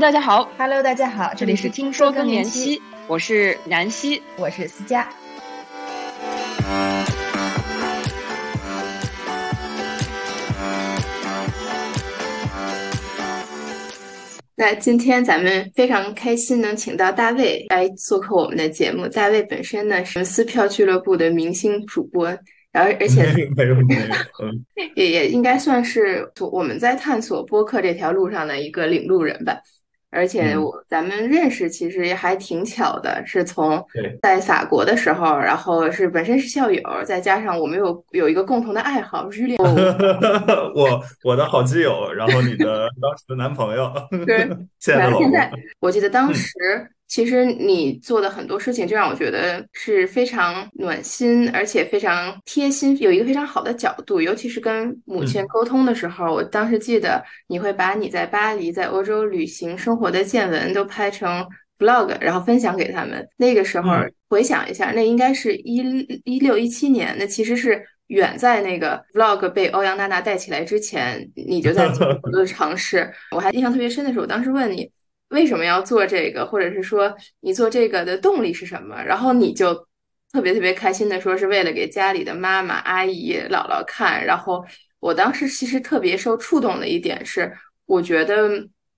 [0.00, 5.06] 大家好，Hello，大家好，这里是听说更年期，我是南希，我是思佳。
[14.56, 19.06] 那今天咱们非常开心能请到大卫来做客我们的节目。
[19.06, 22.26] 大卫本身呢是撕票俱乐部的明星主播，
[22.72, 23.22] 然后而且
[23.54, 24.00] 没 有没有，
[24.96, 29.58] 也也应该算是我们在探索播客这条路上的一个领路人吧。
[30.10, 33.84] 而且我咱们认识其实也还挺巧的，是从
[34.22, 39.58] 在法国的时候，然后是本身是校友，再加上我们有有一个共同的爱好， 日恋。
[40.74, 43.92] 我我的好基友，然后你的 当时的男朋友，
[44.26, 44.38] 对，
[44.78, 45.30] 现在的老公。
[45.80, 46.50] 我记得当时。
[47.10, 54.20] 其实你做的很多事情，就让我觉得是非常暖心，而且非常贴心，有一个非常好的角度。
[54.20, 61.44] 尤其是跟母亲沟通的时候，我当时记得你会把你在巴黎、在欧洲旅行生活的见闻都拍成
[61.80, 63.28] vlog，然后分享给他们。
[63.36, 63.90] 那个时候
[64.28, 65.78] 回想一下，那应该是一
[66.24, 73.12] 一六一七年，那其实是远在那个 vlog 被欧阳娜娜带起来之前，你就在做很多的尝试。
[73.32, 74.88] 我还印象特别深的是，我当时问你。
[75.30, 79.02] 为什么要做这个，或者是说你做这个的动力是什么？
[79.02, 79.74] 然后你就
[80.32, 84.24] 特别特别开心的说是为了给家里的妈妈、阿姨、姥姥看。
[84.24, 84.64] 然后
[84.98, 87.52] 我当时其实特别受触动的一点是，
[87.86, 88.50] 我觉得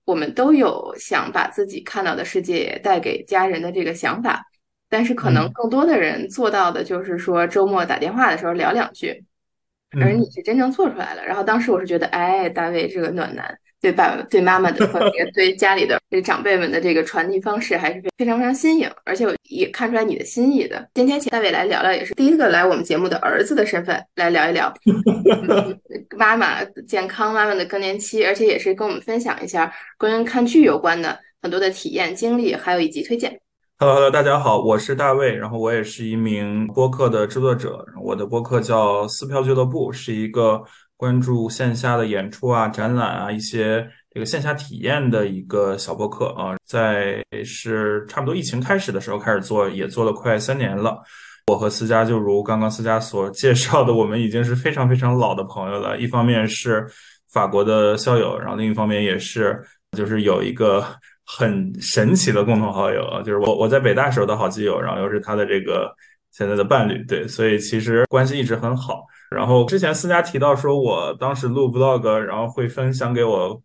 [0.05, 4.43] 我们都有想把自己看到的世界带给家人的这个想法，
[4.89, 9.23] 但是可能更多的人做到的就是说周末打电话的时候聊两句，
[10.01, 11.23] 而你是真正做出来了。
[11.25, 13.59] 然后当时我是觉得，哎，大卫这个暖男。
[13.83, 14.97] 对爸爸、对妈妈的和
[15.35, 20.87] 对家里的这长辈们的这个传递方式还是非常非常新颖，而且也看出来你的心意的。
[20.93, 24.73] 今天请大卫来聊聊，也是第一个来我们节目的儿子的身份来聊一聊
[26.17, 33.37] 妈妈健康、妈妈的更年期，而且也是跟我们分享一下关于看剧有关的很多的体验经历，还有以及推荐。
[33.79, 40.63] Hello，Hello，大家好，我是大卫，然后我也是一名播客的制作者，我的播客叫撕票俱乐部，是一个。
[40.97, 51.01] 关注线下的演出啊、展览啊，一些这个线下体验的一个小播客啊，在是差不多疫情开始的时候开始做，也做了快三年了。
[51.47, 55.97] 我和思佳就如刚刚思佳所介绍的，我们已经是非常非常老的朋友了。
[55.97, 56.87] 一方面是
[57.31, 59.61] 法国的校友，然后另一方面也是
[59.97, 60.85] 就是有一个
[61.25, 65.93] 很神奇的共同好友，就是我我在北大时候的好基友，然后又是他的这个
[66.31, 69.03] 现在的伴侣，对，所以其实关系一直很好。
[69.33, 73.61] 然后之前思佳提到说，我当时录 vlog，然后会分享给我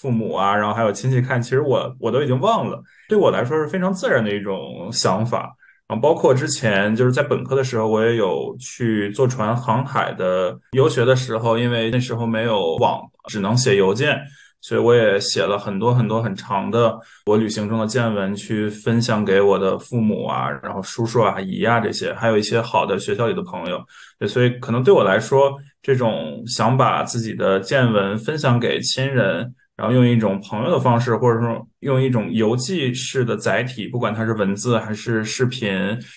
[0.00, 1.40] 父母啊，然后还有亲戚看。
[1.40, 5.54] 其实我我都已经忘了，对我来说是非常自然的一种想法。
[5.86, 14.18] 然后包括之前就是在本科的时候，我也有去坐船航海的游学的时候，因为那时候没有网，只能写邮件。
[14.66, 23.78] 所以我也写了很多很多很长的我旅行中的见闻，去分享给我的父母啊，然后叔叔啊、姨啊这些，还有一些好的学校里的朋友。
[24.18, 35.70] 对，所以可能对我来说，这种想把自己的见闻分享给亲人，然后用一种朋友的方式，或者说用一种邮寄式的载体，不管它是文字还是视频，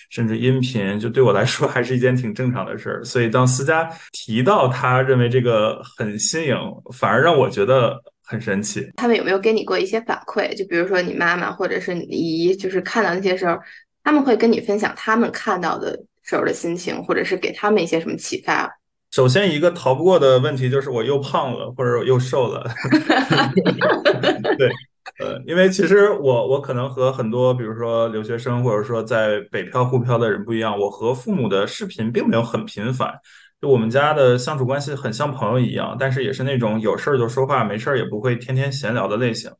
[0.08, 3.04] 甚至音频，就对我来说还是一件挺正常的事儿。
[3.04, 6.56] 所以当思佳提到他认为这个很新颖，
[6.94, 8.00] 反而让我觉得。
[8.28, 10.54] 很神奇，他们有没有给你过一些反馈？
[10.54, 13.58] 就比如说你妈妈或者是你姨，就是看到那些时候，
[14.04, 18.70] 他们会跟你分享他们看到的时候的心情，或者是给他们一些什么启发？
[19.10, 22.70] 首先，一个逃不过的问题就是我又胖了，或者我又瘦了。
[24.58, 24.68] 对，
[25.20, 33.10] 呃，因为其实我我可能和很多比如说留学生或者说在北漂沪漂的人不一样，我和父母的视频并没有很频繁。
[33.60, 39.50] 就我们家的相处关系很像朋友一样，但是也是那种有事儿就说话，没事儿也不会天天闲聊的类型。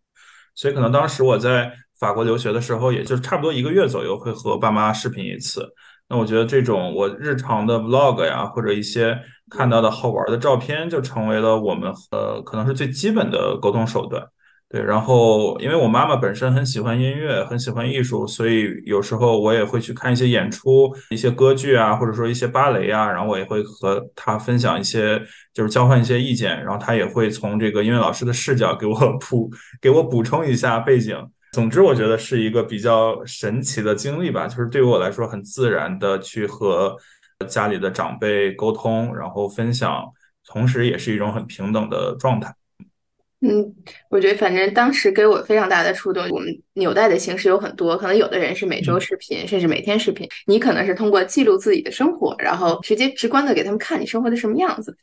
[0.54, 5.68] 所以可能当时我在法国留学的时候，也就差不多一个月左右会和爸妈视频一次。
[6.08, 9.18] 那我觉得这种我日常的 vlog 呀，或者一些
[9.50, 14.24] 看到的好玩的照片，就成为了我们呃可能是最基本的沟通手段。
[14.70, 25.18] 对，然后因为我妈妈本身很喜欢音乐，很喜欢艺术，所以有时候我也会去看一些演出，一些歌剧啊，或者说一些芭蕾啊，然后我也会和她分享一些，
[25.54, 29.50] 就是交换一些意见，然后她也会从这个音乐老师的视角给我 补，
[29.80, 31.16] 给我补充一下背景。
[31.52, 36.94] 总之，我觉得是一个比较神奇的经历吧，就是对于我来说很自然的去和
[37.48, 40.04] 家里的长辈沟通，然后分享，
[40.46, 42.54] 同时也是一种很平等的状态。
[43.40, 43.72] 嗯，
[44.10, 46.28] 我觉得反正当时给我非常大的触动。
[46.30, 50.28] 我们纽带的形式有很多，可能有的人是每周视频，甚至每天视频。
[50.46, 54.96] 你可能是通过记录自己的生活，然后直接直观的给他们看你生活的什么样子。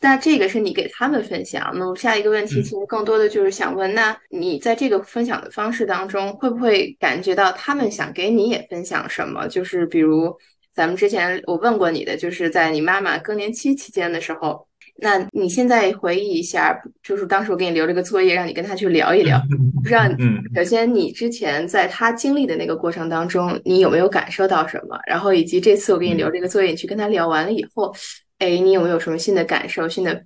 [0.00, 1.70] 那这个是你给他们分享。
[1.72, 9.48] 那么下一个问题，嗯其实更多的就是想问，那你在这个分享的方式当中，会不会感觉到他们想给你也分享什么？
[9.48, 10.36] 就是比如
[10.72, 14.67] 咱们之前我问过你的，就是在你妈妈更年期期间的时候，
[15.00, 19.40] 那你现在回忆一下，就是当时我给你留了个作业，让你跟他去聊一聊。
[19.82, 24.98] 不知道，嗯首先你之前在他经历的那个过程当中，你有没有感受到什么？
[25.06, 27.94] 然后以及这次我给你留这个作业，你去跟他聊完了以后，
[28.38, 30.24] 哎，你有没有什么新的感受、新的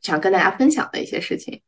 [0.00, 1.60] 想跟大家分享的一些事情？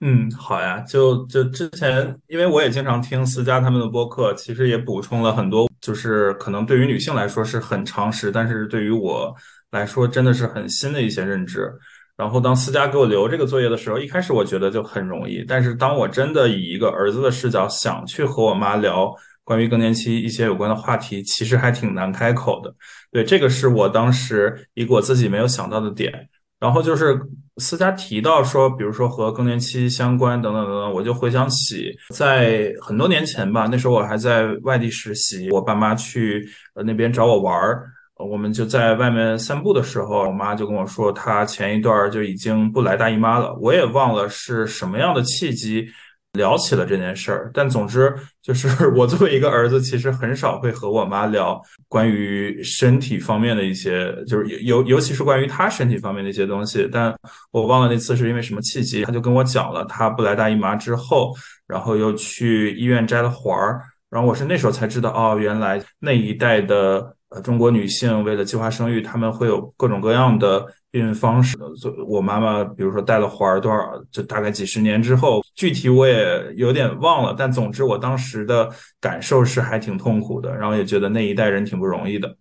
[0.00, 9.34] 嗯，好呀，就就之前，因为我也经常听思佳他们的播客，其实也补充了很多，就是可能对于女性来说是很常识，但是对于我
[9.70, 11.72] 来说真的是很新的一些认知。
[12.16, 22.74] 然后当思佳给我留这个作业的时候，一开始我觉得就很容易，但是当我真的以一个儿子的视角想去和我妈聊关于更年期一些有关的话题，其实还挺难开口的。
[23.12, 26.12] 对，这个是我当时一个我自己没有想到的点。
[26.58, 27.16] 然后就是
[27.58, 36.44] 思佳提到说，比如说和更年期相关等等等等，我就回想起在很多年前吧，那时候我还在外地实习，我爸妈去
[36.84, 37.86] 那边找我玩儿，
[38.18, 45.88] 我们就在外面散步的时候，我妈就跟我说，她前一段就已经不来大姨妈了，我也忘了是什么样的契机。
[46.34, 56.86] 聊起了这件事儿，但总之就是 我作为一个儿子，其实很少会和我妈聊关于身体方面的一些，就是尤尤其是关于她身体方面的一些东西。
[56.92, 57.12] 但
[57.50, 61.34] 我忘了那次是因为什么契机，她就跟我讲了她不来大姨妈之后，
[61.66, 63.80] 然后又去医院摘了环儿，
[64.10, 71.56] 然后我是那时候才知道，哦，原来那一代的呃中国女性为了计划生育，她们会有各种各样的避孕方式。
[71.80, 73.78] 就我妈妈，比如说戴了环儿多少，
[74.10, 78.68] 就大概几十年之后，具体我也有点忘了，但总之我当时的
[79.00, 82.34] 感受是还挺痛苦的，然后也觉得那一代人挺不容易的。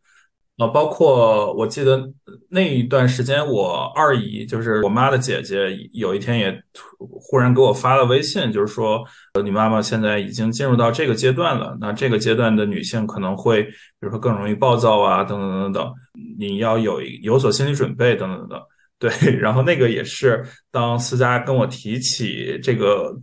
[0.57, 2.11] 啊，包括我记得
[2.49, 15.93] 那一段时间，我二姨就是我妈的姐姐，有一天也突忽然给我发了微信，就是说，呃你妈妈现在已经进入到这个阶段了，那这个阶段的女性可能会，比如说更容易暴躁啊，等等等等，
[16.39, 18.61] 你要有有所心理准备，等等等等。
[18.99, 23.15] 对， 然后那个也是当思佳跟我提起这个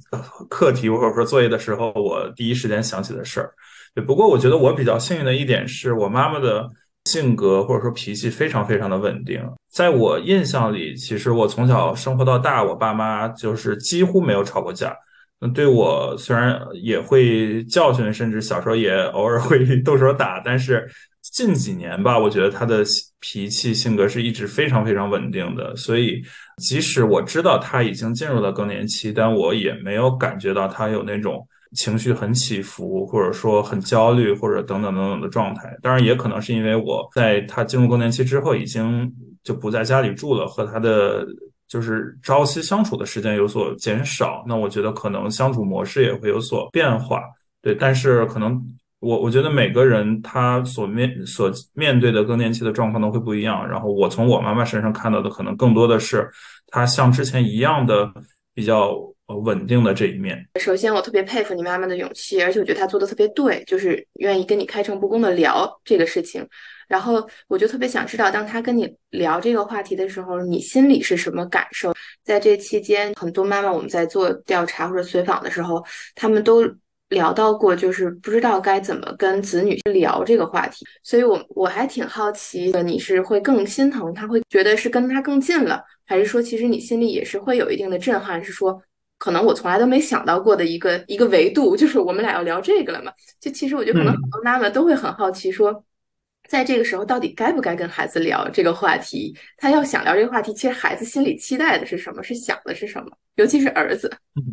[0.49, 3.53] 课题或者说作业的时候，我第一时间想起的事儿。
[3.93, 6.71] 对，不过我觉得我比较幸运的一点是我妈妈的
[7.11, 9.41] 性格或者说脾气非常非常的稳定。
[9.71, 14.97] 在我印象里，其实我从小生活到大，我爸妈就是几乎没有吵过架。
[15.41, 20.89] 那对我虽然也会教训，甚至小时候也偶尔会动手打，但是
[21.21, 22.83] 近几年吧，我觉得他的
[23.21, 25.75] 脾气性格是一直非常非常稳定的。
[25.77, 26.23] 所以
[26.62, 35.76] 即使我知道他已经进入了更年期，但我也没有感觉到他有那种情绪很起伏，或者说很焦虑，或者等等等等的状态。
[35.82, 39.12] 当然，也可能是因为我在他进入更年期之后，已经
[39.43, 41.26] 就不在家里住了，和他的
[41.69, 44.44] 就是朝夕相处的时间有所减少。
[44.47, 47.21] 那我觉得可能相处模式也会有所变化。
[47.61, 48.62] 对，但是可能
[49.00, 53.67] 我我觉得每个人他所面所面对的更年期的状况都会不一样。
[53.69, 56.31] 然后我从我妈妈身上看到的，可能更多的是
[56.69, 58.11] 她像之前一样的
[58.55, 58.94] 比较
[59.26, 60.47] 呃稳定的这一面。
[60.61, 66.47] 首先，我特别佩服你妈妈的勇气，而且我觉得她做的特别对，就是愿意跟你开诚布公的聊这个事情。
[66.87, 71.94] 然后，我就特别想知道，当她跟你聊这个话题的时候，你心里是什么感受？
[72.23, 75.83] 在这期间，很多妈妈我们在做调查或者随访的时候，
[76.14, 76.62] 她们都
[77.09, 80.85] 聊到过，就是不知道该怎么跟子女聊这个话题。
[81.02, 88.83] 所以我我还挺好奇的，你是会更心疼她，会觉得是跟她更近了，还是说其实你心里也是会有一定的震撼，是说？
[89.25, 93.11] 可能我从来都没想到过的一个一个维度，就是我们俩要聊这个了嘛。
[93.40, 95.83] 就其实我觉得可能很多妈妈都会很好奇，说
[96.47, 99.35] 在这个时候到底该不该跟孩子聊这个话题？
[99.57, 102.23] 他要想聊这个话题，其实孩子心里期待的是什么？
[102.23, 103.07] 是想的是什么？
[103.37, 104.14] 尤其是儿子。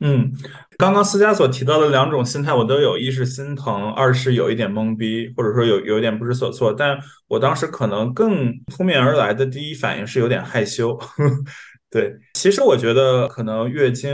[0.00, 0.28] 嗯，
[0.76, 6.74] 刚刚思佳所提到的两种心态，我都有，一是心疼，二是有一点懵逼，或者说有有一点不知所措。
[6.76, 6.98] 但
[7.28, 10.98] 我当时可能更扑面而来的第一反应是有点害羞。
[11.94, 14.10] 对，其实我觉得可能月经，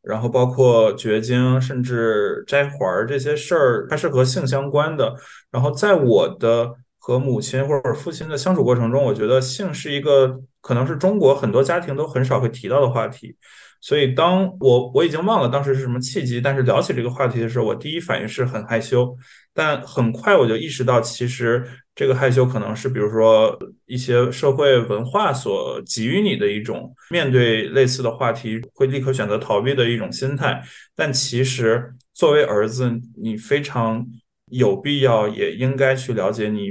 [0.00, 5.14] 然后包括绝经，甚至摘环儿这些事儿，它是和性相关的。
[5.50, 13.36] 然后在我的和母亲或者父亲的相处过程中，我觉得性是一个可能是中国很多家庭都很少会提到的话题。
[13.82, 19.12] 所以，当我我已经忘了当时是什么契机，但是聊起这个话题的时候，我第一反应是很害羞，
[19.52, 30.62] 但很快我就意识到，其实这个害羞可能是比如说一些社会文化所给予你的一种面对类似的话题会立刻选择逃避的一种心态。
[30.94, 32.88] 但其实作为儿子，
[33.20, 34.06] 你非常
[34.50, 36.70] 有必要也应该去了解你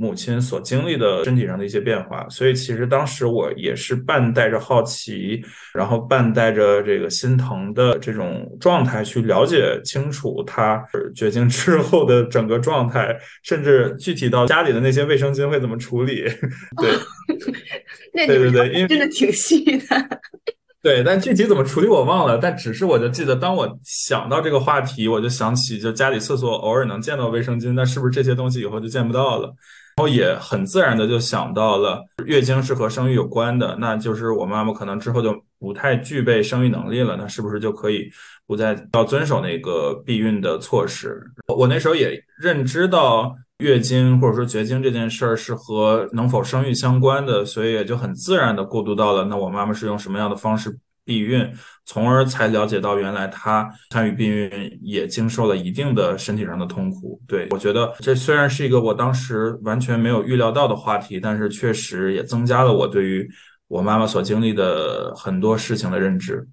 [0.00, 10.82] 母亲所经历的身体上的一些变化，所以其实当时我也是半带着好奇，然后半带着这个心疼的这种状态去了解清楚她
[11.14, 16.24] 绝经之后的整个状态，甚至具体到家里的那些卫生巾会怎么处理。
[16.78, 16.96] 对，
[18.26, 20.20] 对对对，因为真的挺细的。
[20.82, 29.54] 对，但具体怎么处理我忘了，但只是我就记得，当我想到这个话题，我就想起就家里厕所偶尔能见到卫生巾，那是不是这些东西以后就见不到了？
[30.00, 38.10] 然后也很自然的就想到了月经是和生育有关的，那就是我妈妈可能之后就不太具备生育能力了，那是不是就可以
[38.46, 41.22] 不再要遵守那个避孕的措施？
[41.54, 43.36] 我那时候也认知到。
[43.60, 50.74] 月经或者说绝经这件事儿是和能否生育相关的，所以也就很自然的过渡到了那我妈妈是用什么样的方式
[51.10, 51.44] 避孕，
[51.86, 57.20] 从而才了解到原来她参与避孕也经受了一定的身体上的痛苦。
[57.26, 63.28] 对我觉得这虽然是一个我当时完全没有预料到的话题，但是确实也增加了我对于
[63.66, 66.46] 我妈妈所经历的很多事情的认知，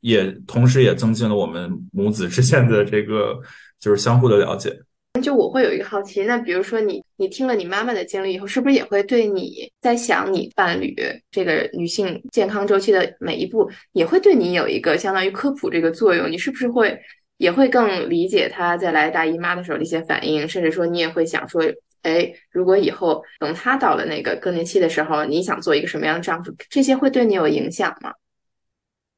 [0.00, 3.38] 也同时也增进了我们母子之间的这个
[3.78, 4.74] 就是相互的了解。
[5.22, 10.94] 就我会有一个好奇，那比如说你你听了你妈妈的经历以后，是不是也会对你在想你伴侣
[11.30, 16.30] 这个女性健康周期的每一步，也会对你有一个相当于科普这个作用？
[16.30, 16.96] 你是不是会
[17.38, 21.62] 也会更理解她在来大姨妈的时候的一些反应，甚至说你也会想说，
[22.02, 26.54] 哎，如果以后等她到了那个更年期的时候，你想做一个什么样的丈夫？
[26.70, 28.12] 这些会对你有影响吗？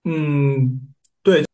[0.04, 0.89] 嗯。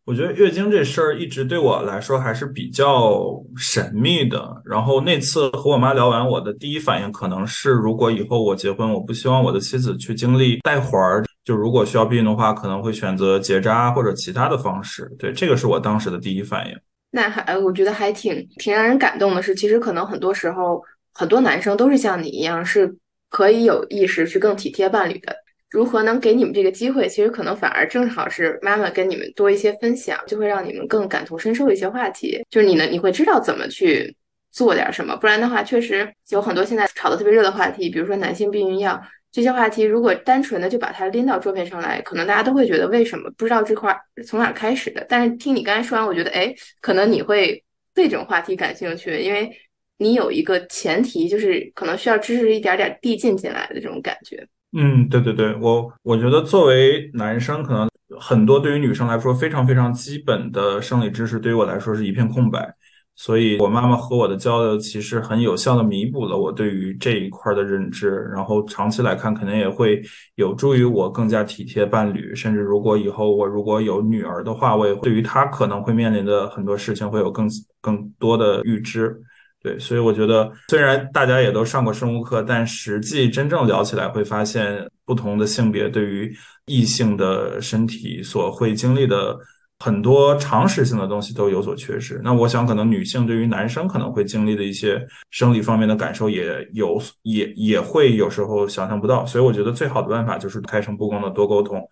[0.07, 4.63] 我觉得月经这事儿一直对我来说还是比较神秘的。
[4.65, 11.25] 然后那次和我妈聊完，我的第一反应可能是，如果以后我结婚，我不希望我的妻子去经历带环儿。
[11.45, 15.13] 就如果需要避孕的话，可能会选择结扎或者其他的方式。
[15.19, 16.77] 对，这个是我当时的第一反应。
[17.11, 20.81] 那还，我觉得还挺挺让人感动的是，其实可能很多时候，
[21.13, 22.95] 很多男生都是像你一样，是
[23.29, 25.35] 可以有意识去更体贴伴侣的。
[25.71, 27.09] 如何能给你们这个机会？
[27.09, 32.41] 其实可能反而正好是妈妈跟你们多一些分享，就会让你们更感同身受一些话题。
[32.49, 34.17] 就是你呢，你会知道怎么去
[34.53, 35.17] 做点什么。
[35.17, 39.01] 不然的话，确实有很多现在炒的特别热的话题，比如说男性避孕药
[39.33, 43.95] 这些话题，如果单纯的就把它拎到桌面上来，可能大家都会觉得为什么不知道这块
[44.25, 45.05] 从哪开始的。
[45.09, 49.51] 但是听你刚才说完，我觉得哎，可能你会对这种话题感兴趣，因为
[49.99, 54.47] 你有一个前提，就是可能需要知识一点点递进进来的这种感觉。
[54.79, 57.89] 嗯，对对对，我我觉得作为男生，可能
[58.21, 62.75] 很多对于女生来说非常非常基本的生理知识，对于我来说是一片空白。
[63.19, 68.31] 所以，我妈妈和我的交流其实很有效的弥补了我对于这一块的认知。
[68.35, 70.03] 然后长期来看，肯定也会
[70.35, 72.35] 有助于我更加体贴伴侣。
[72.35, 77.49] 甚至如果以后我如果有女儿的话，我也对于她可能会面临的很多事情会有更
[77.81, 79.19] 更多的预知。
[79.67, 86.33] 对，所以我觉得，虽然大家也都上过生物课，但实际真正聊起来，会发现不同的性别对于
[86.67, 89.37] 异性的身体所会经历的
[89.81, 92.21] 很多常识性的东西都有所缺失。
[92.23, 99.27] 那我想，可能女性对于男生可能会经历的一些生理方面的感受，也有也也会有时候想象不到。
[99.27, 101.83] 所以我觉得，最好的办法就是开诚布公的多沟通。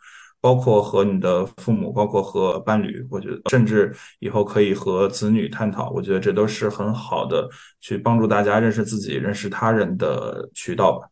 [0.44, 7.48] 包括和你的父母，包括和伴侣，我觉得甚至以后可以和子女探讨，我觉得这都是很好的
[7.80, 11.08] 去帮助大家认识自己、认识他人的渠道吧。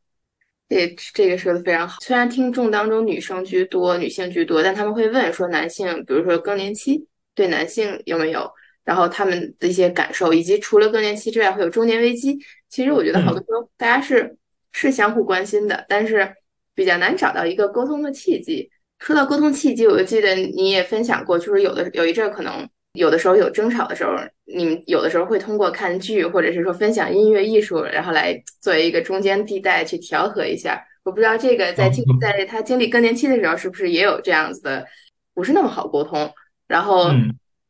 [0.69, 1.97] 对这个说的非常好。
[2.03, 7.03] 虽然听众当中女生居多，女性居多，但他们会问说男性，比如说更年期
[7.35, 8.47] 对男性有没有，
[8.85, 12.39] 然后他们的一些感受，以及除了更年期之外会有中年危机。
[12.69, 14.37] 其实我觉得好多时候大家是
[14.73, 16.35] 是相互关心的，但是
[16.75, 18.69] 比较难找到一个沟通的契机。
[19.03, 24.13] 说到沟通契机，我就记得你也分享过，就是有的有一阵可能有的时候有争吵的时候，
[24.45, 30.81] 你们有的时候会通过看剧或者是说分享音乐艺术，然后来作为一个中间地带去调和一下。
[31.03, 34.87] 我不知道这个在经在他经历更年期的时候，是不是也有这样子的，
[35.35, 36.33] 不是那么好沟通。
[36.69, 37.11] 然后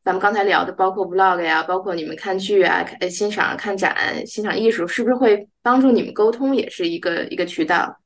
[0.04, 3.96] 咱们刚才聊的，包括 vlog 呀，包括你们看剧啊、看欣赏看展、
[4.26, 7.96] 欣赏艺术，是不是会帮助你们沟通，也是一个一个渠道？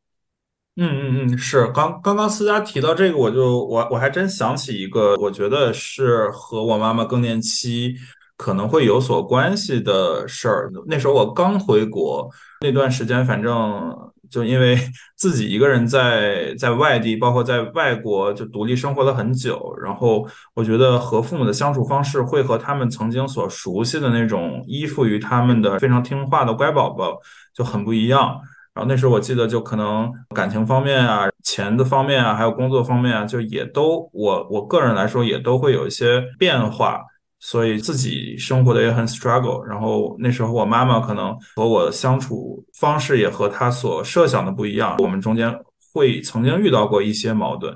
[0.79, 7.95] 嗯嗯嗯，是刚刚刚思佳提到这个，我就我我还真想起一个，我觉得是和我妈妈更年期
[8.37, 10.71] 可能会有所关系的事儿。
[10.87, 12.31] 那时候我刚回国
[12.61, 13.97] 那段时间，反正
[14.31, 14.77] 就因为
[15.17, 27.19] 自己一个人在在外地，包括在外国就独立生活了很久，然后我觉得和父母的相处方式会和他们曾经所熟悉的那种依附于他们的非常听话的乖宝宝
[27.55, 28.39] 就很不一样。
[28.77, 37.01] 然后那时候我记得，就可能感情方面啊、钱的方面啊，还有工作方面啊，就也都我我个人来说也都会有一些变化。
[37.39, 39.63] 所以自己生活的也很 struggle。
[39.63, 45.55] 然后那时候我妈妈可能和我相处方式也和她所设想的不一样，我们中间
[45.93, 47.75] 会曾经遇到过一些矛盾。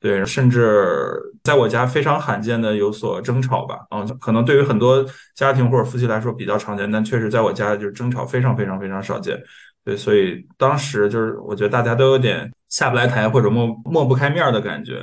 [0.00, 1.10] 对，甚至
[1.42, 9.36] 在我家非常罕见的有所争吵吧，嗯，可能对于很多家庭或者夫妻来说比较常见，但确实在我家就是争吵非常非常非常少见。
[9.88, 15.02] 对，所以当时就是我觉得大家都有点下不来台或者抹抹不开面的感觉。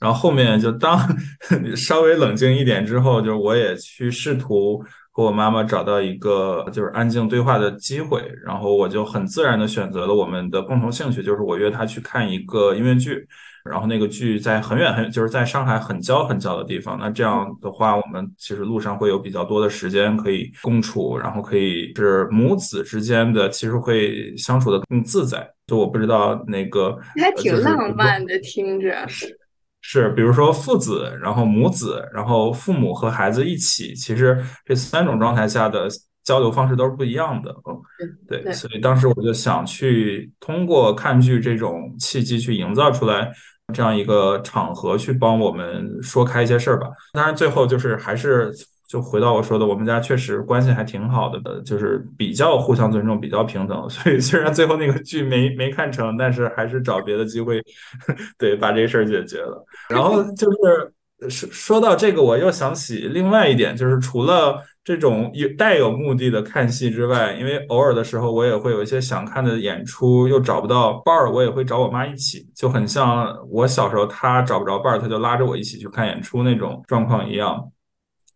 [0.00, 0.98] 然后后面就当
[1.76, 13.28] 稍微冷静一点之后，就是我也去试图和我妈妈找到一个就是安静对话的机会，然后我就很自然的选择了我们的共同兴趣，就是我约她去看一个音乐剧。
[13.64, 25.48] 然后那个剧在很远很就是在上海很郊很郊的地方，那这样的话，我们其实路上会有比较多的时间可以共处，然后可以是母子之间的，其实会相处的更自在。
[25.66, 29.38] 就我不知道那个还挺浪漫的，听着是
[29.80, 35.88] 是，比如说父子，然后母子，然后父母和孩子一起，其实这三种状态下的。
[36.24, 37.82] 交流方式都是不一样的，嗯，
[38.28, 43.28] 对，所以当时我就想去通过看剧这种契机去营造出来
[43.72, 46.88] 这样一个场合，去帮我们说开一些事儿吧。
[47.12, 48.52] 当然，最后就是还是
[48.86, 53.84] 就回到我说的，我们家确实关系还挺好的，就是比较互相尊重，比较平等。
[53.88, 57.62] 所以虽然最后那个剧没没看成，但是还是找别的机会，
[58.38, 59.64] 对，把这事儿解决了。
[59.88, 64.62] 然后就是说说到这个，我又想起另外一点，就是除了。
[64.84, 77.70] 这种有带有目的的看戏之外，因为偶尔的时候我也会有一些想看的演出，又找不到伴儿，我也会找我妈一起，就很像我小时候她找不着伴儿，她就拉着我一起去看演出那种状况一样。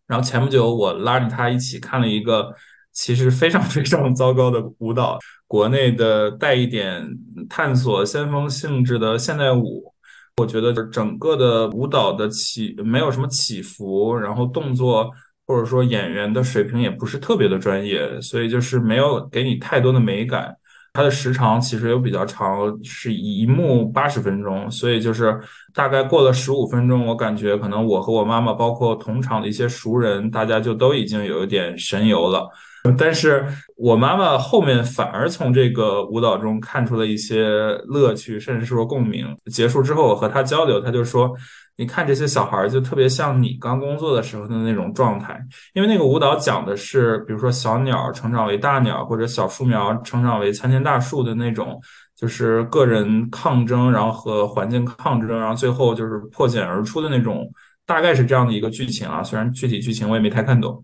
[0.07, 2.53] 然后前不久我拉着她一起看了一个
[2.93, 7.05] 其实非常 非常糟糕的舞蹈，国内的带一点
[7.49, 9.93] 探索先锋性质的现代舞，
[10.37, 15.11] 我觉得整个的舞蹈的起没有什么起伏，然后动作。
[15.47, 20.53] 或者说演员的水平也不是特别的专业，所以就是没有给你太多的美感。
[20.93, 25.39] 它的时长其实又比较长，是一幕八十分钟，所以就是
[25.73, 32.49] 大概过了十五分钟，我感觉可能我和我妈妈，包括同场的一些熟人，大家就都已经有一点神游了。
[32.97, 37.47] 但是我妈妈后面反而从这个舞蹈中看出了一些
[37.85, 39.27] 乐趣，甚至说共鸣。
[39.51, 41.31] 结束之后，我和她交流，她就说。
[41.77, 45.39] 你看这些小孩儿，就特别像你刚工作的时候的那种状态，
[45.73, 51.79] 因为那个舞蹈讲的是，比如说小鸟成长为大鸟，或者小树苗成长为参天大树的那种，
[52.15, 57.47] 就是个人抗争，然后和环境抗争，然后最后就是破茧而出的那种，
[57.85, 59.21] 大概是这样的一个剧情啊。
[59.21, 60.83] 虽然具体剧情我也没太看懂。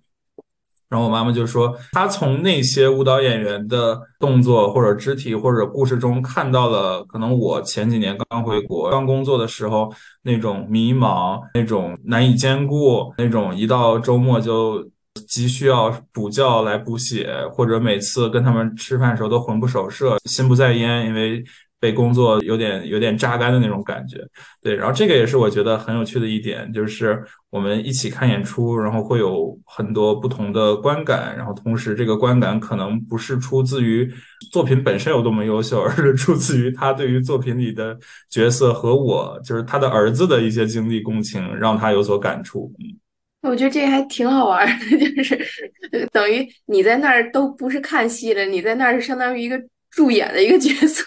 [0.94, 14.88] 然后我妈妈就说，她从那些舞蹈演员的动作或者肢体或者故事中看到了，可能我前几年刚回国、刚工作的时候那种迷茫、那种难以兼顾、那种一到周末就
[15.28, 21.44] 急需要补觉来补血，或者每次跟他们吃饭的时候都魂不守舍、心不在焉，因为。
[21.84, 24.26] 被工作有点有点榨干的那种感觉，
[24.62, 34.10] 对，然后这个也是我觉得很有趣的一点，就是我们一起看演出，然后会有很多不同的观感，然后同时这个观感可能不是出自于
[34.50, 37.98] 作品本身有多么优秀，而是出自于他对于作品里的
[38.30, 42.72] 角色和我，就是他的儿子的一些经历共情，让他有所感触。
[42.80, 45.70] 嗯，我觉得这还挺好玩的， 就是
[46.14, 49.62] 等于你在那儿都不是看戏了，你在那儿是相当于一个。
[49.96, 51.04] 助演的一个角色，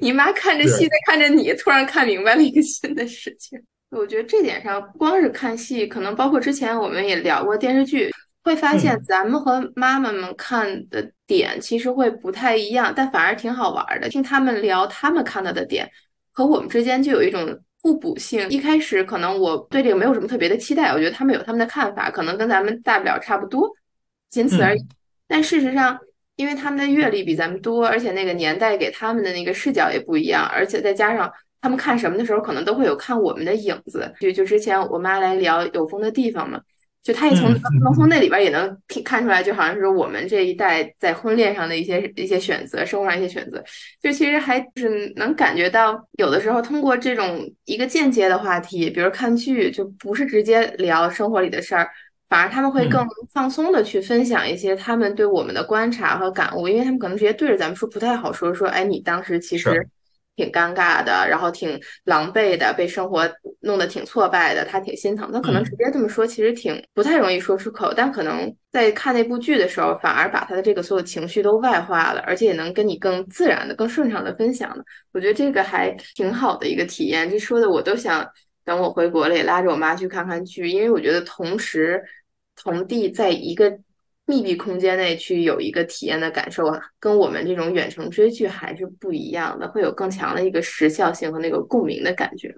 [0.00, 3.60] 你妈看着戏在看着你，突然看明白了一个新的事情。
[3.90, 8.10] 我觉得这点上，不光是看戏，可能包括之前我们也聊过电视剧，
[8.42, 14.08] 会发现咱们和妈妈们看的点其实会不太一样，但反而挺好玩的。
[14.08, 15.88] 听他们聊他们看到的点，
[16.32, 18.46] 和我们之间就有一种互补性。
[18.50, 23.70] 一开始可能我对这个没有什么特别的期待，我觉得他们有他们的看法，可能跟咱们大不了差不多，
[24.28, 24.84] 仅此而已。
[25.28, 25.98] 但事实上，
[26.36, 34.12] 因为他们的阅历比咱们多，而且那个年代给他们的那个视角也不一样，而且再加上他们看什么的时候，可能都会有看我们的影子。
[34.20, 36.60] 就就之前我妈来聊有风的地方嘛，
[37.02, 37.50] 就她也从
[37.82, 43.64] 能从那里边也能看出来，就好像是我们这一代在婚恋上的一些一些选择，生活上一些选择，
[44.02, 51.88] 就其实还是能感觉到，有的时候通过这种一个间接的话题，比如看剧，就不是直接聊生活里的事儿。
[52.28, 59.88] 反而他们会更放松的去分享一些他们对我们的观察和感悟，因为他们可能直接对着咱们说不太好说说，哎，你当时其实
[60.34, 63.26] 挺尴尬的，然后挺狼狈的，被生活
[63.60, 65.30] 弄得挺挫败的，他挺心疼。
[65.32, 74.84] 他可能直接这么说，其实挺不太容易说出口，但可能在看那部剧的时候，反而把他的这个所有情绪都外化了，而且也能跟你更自然的、更顺畅的分享的。
[75.12, 77.30] 我觉得这个还挺好的一个体验。
[77.30, 78.26] 这说的我都想
[78.66, 82.04] 等我回国了，也拉着我妈去看看剧，因为我觉得同时。
[82.58, 83.70] 同地在一个
[84.24, 86.64] 密闭空间内去有一个体验的感受，
[86.98, 92.56] 跟我们这种远程追剧还是不一样的，会有更强的一个时效性和那个共鸣的感觉。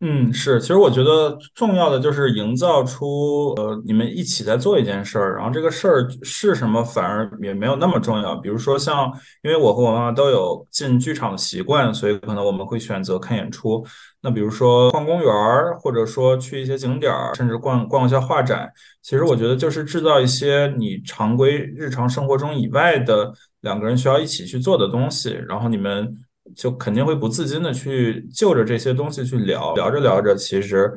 [0.00, 8.36] 嗯，是，其实我觉得重要的就是营造出，呃，你们一起在做一件事儿，然后这个事儿是什么，反而也没有那么重要。
[8.36, 9.10] 比如说像，
[9.42, 13.82] 因为我和我妈妈都有进剧场的习惯，所以可能我们会选择看演出。
[14.26, 18.68] 那比如说逛公园儿，或者说去一些景点儿，甚至逛逛一下画展，
[19.00, 26.12] 其实我觉得就是制造一些你常规日常生活中以外的两个人需要一起去做的东西，然后你们。
[26.54, 30.94] 就肯定会不自禁的去就着这些东西去聊，聊着聊着，其实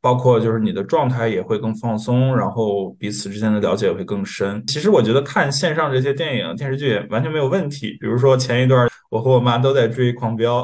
[0.00, 4.64] 包括就是你的状态也会更放松，然后彼此之间的了解也会更深。
[4.66, 7.96] 其实我觉得看线上这些电影电视剧也完全没有问题。
[8.00, 10.62] 比如说前一段我和我妈都在追《狂飙》，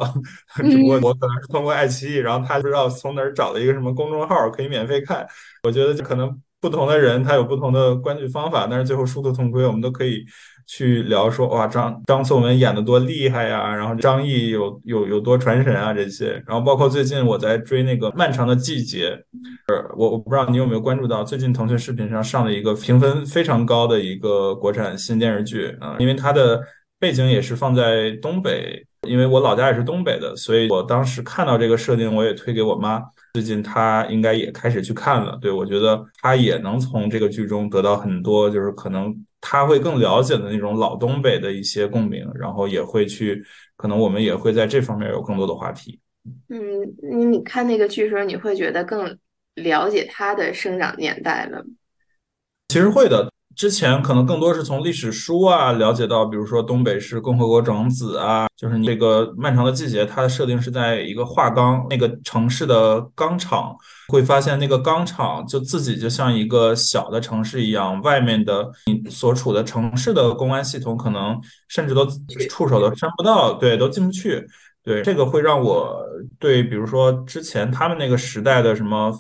[0.70, 5.27] 只不过我可能是通过爱奇艺，然后她不知道从哪儿找了一个什么公众号可以免费看。
[5.64, 10.25] 我觉得就可能不同的人他有不同的观剧方法，但是最后殊途同归，我们都可以。
[10.66, 19.11] 去聊说哇张张颂文演的多厉害呀，然后张译有有有多传神啊这些，然后包括最近我在追那个漫长的季节，
[19.68, 26.61] 呃我我不知道你有没有关注到最近腾讯视频上上了一个评分非常高的一个国产新电视剧啊，因为它的
[26.98, 33.00] 背景也是放在东北，因为我老家也是东北的，所以我当时看到这个设定我也推给我妈，
[33.35, 39.14] 最近她应该也开始去看了，对我觉得她也能从这个剧中得到很多就是可能。
[39.48, 43.40] 他会更了解的那种老东北的一些共鸣，然后也会去，
[43.76, 46.00] 可能我们也会在这方面有更多的话题。
[46.48, 46.59] 嗯，
[47.12, 49.16] 你你看那个剧的时候，你会觉得更
[49.54, 51.64] 了解他的生长年代了？
[52.66, 53.32] 其实会的。
[53.57, 63.75] 之前可能更多是从历史书啊了解到，比如说东北是共和国长子啊，就是这个漫长的季节，它的设定是在一个化钢那个城市的钢厂，
[64.09, 72.07] 会发现那个钢厂就自己就像一个小的城市一样，外面的你所处的城市的公安系统可能甚至都
[72.51, 74.47] 触手都伸不到，对，都进不去。
[74.85, 75.99] 对，这个会让我
[76.38, 79.12] 对，比如说之前他们那个时代的什么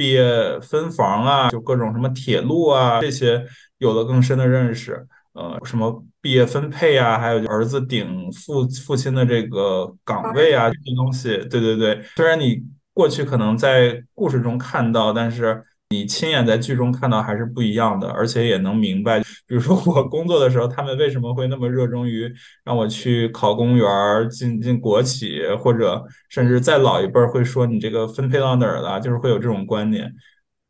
[0.00, 3.44] 毕业分房啊，就各种什么铁路啊这些，
[3.76, 5.06] 有了更深的认识。
[5.34, 12.02] 呃，什么毕业分配啊，还有儿子顶父父亲的这个岗位啊，这些东西，对对对。
[12.16, 12.62] 虽然你
[12.94, 15.62] 过去可能在故事中看到，但是。
[15.92, 22.32] 你亲眼在剧中看到还是不一样的，而且也能明白， 比如说我工作的时候，他们为什么会那么热衷于
[22.64, 30.14] 让我去考公务员、进进国企，或者甚至再老一辈儿会说你这个分配到哪儿了，就是会有这种观念。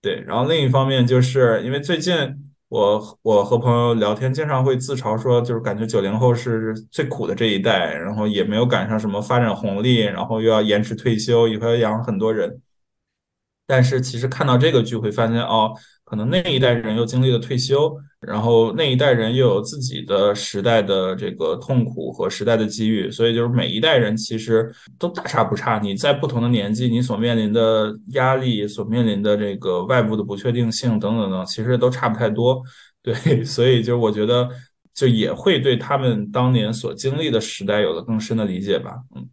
[0.01, 2.15] 对，然后另一方面就是因为最近
[2.71, 12.59] 我我和朋友聊天，经常会自嘲说，就是感觉九零后是最苦的这一代，然后也没有赶上什么发展红利，然后又要延迟退休，以后要养很多人。
[13.71, 25.79] 但是其实看到这个剧会发现，哦，可能那一代人又经历了退休，然后那一代人又有自己的时代的这个痛苦和时代的机遇，所以就是每一代人其实都大差不差。
[25.79, 32.61] 你在不同的年纪，你所面临的压力、所面临的这个外部的不确定性等等等，其实都差不太多。
[33.01, 33.15] 对，
[33.47, 34.49] 所以就是我觉得，
[34.93, 38.97] 就也会对他们当年所经历的时代有了更深的理解吧。
[39.15, 39.29] 嗯，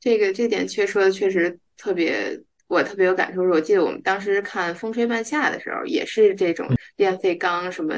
[0.00, 2.40] 这个这点确说的确实特别。
[2.72, 7.94] 我特别有感受，是我记得我们当时看《风吹半夏》的时候，也是这种炼废钢什么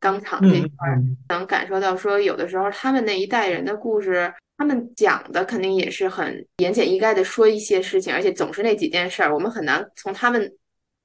[0.00, 0.88] 钢厂这块，
[1.28, 10.52] 能感受到说，有的时候他们那一代人的故事，他们讲的肯定也是很言简意赅的说一些事情，而且总是那几件事儿，我们很难从他们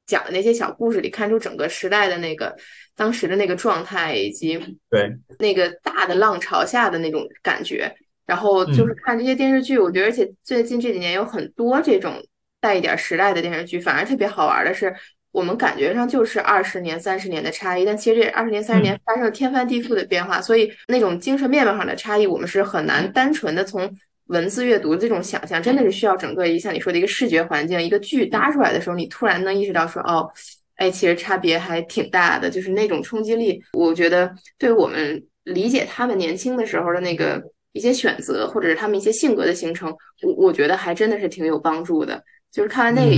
[0.08, 2.56] 讲的那些小故事里看出整个时代的那个
[2.96, 4.58] 当时的那个状态，以及
[4.90, 7.94] 对那个大的浪潮下的那种感觉。
[8.26, 12.20] 然后就是看这些电视剧，我觉得，而且最近这几年有很多这种。
[12.62, 14.96] 带一点时代的电视剧，反而特别好玩的是，
[15.32, 23.90] 我们感觉上就是二十年、三十年的差异，但其实这二十年、三十年发生了天翻地覆的变化，所以那种精神面貌上的差异，我们是很难单纯的从
[24.28, 30.32] 文字阅读这种想象，真的是需要整个一像你说的一个视觉环境，一个剧搭出来的时候，你突然能意识到说，哦，
[30.76, 39.90] 哎，其实差别还挺大的，就是那种冲击力，我觉得对我们理解他们年轻的时候的那个一些选择，或者是他们一些性格的形成，
[40.24, 42.24] 我我觉得还真的是挺有帮助的。
[42.52, 43.16] 就是看完那个，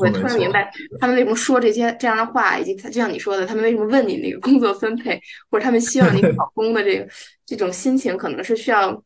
[0.00, 5.18] 我突然明白他们为什么说这些这样的话，以及他就像你说的，他们为什么问你那个工作分配，
[5.50, 7.08] 或者他们希望你 考公的这个
[7.46, 9.02] 这种心情，可能是需要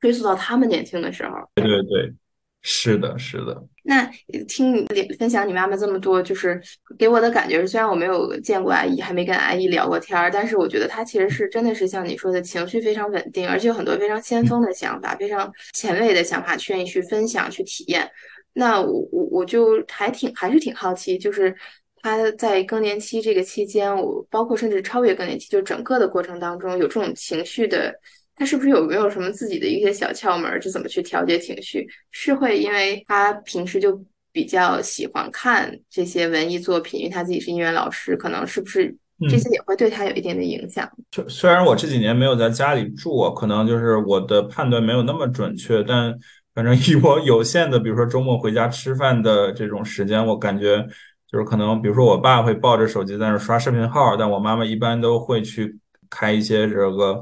[0.00, 1.30] 追溯到他们年轻的时候。
[1.54, 2.12] 对对对，
[2.60, 3.64] 是的，是的。
[3.82, 4.04] 那
[4.46, 4.86] 听你
[5.18, 6.60] 分享你妈妈这么多，就是
[6.98, 18.08] 给我的感觉是，虽然我没有见过阿姨，还没跟阿姨聊过天儿，但是我觉得她其实是真的是像你说的情绪非常稳定，而且有很多非常先锋的想法，非常前卫的想法，愿意去分享、去体验。
[18.52, 21.54] 那我我我就还挺还是挺好奇，就是
[22.02, 27.94] 他在更年期这个期间，我包括甚至超越更年期，就整个的过程当中有这种情绪的，
[28.34, 31.86] 他是不是有没有什么自己的一些小窍门，就怎么去调节情绪？
[32.10, 38.94] 是会因为他平时就比较喜欢看这些文艺作品，因为他自己是音乐老师，可能是不是
[39.28, 40.90] 这些也会对他有一定的影响？
[41.10, 46.16] 就虽然我这几年没有在家里住，可能就是我的判断没有那么准确，但
[46.60, 50.86] 反正以我有限的，比如说周末回家吃饭的这种时间，我感觉。
[51.32, 55.78] 就是可能，比如说我爸会抱着手机在那刷视频号，但我妈妈一般都会去
[56.10, 57.14] 开一些这个